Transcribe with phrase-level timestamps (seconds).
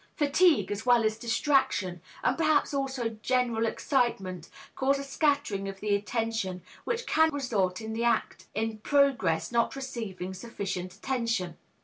[0.15, 5.93] Fatigue, as well as distraction, and perhaps also general excitement, cause a scattering of the
[5.93, 11.55] attention which can result in the act in progress not receiving sufficient attention.